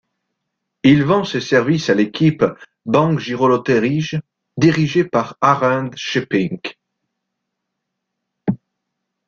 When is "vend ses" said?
1.03-1.41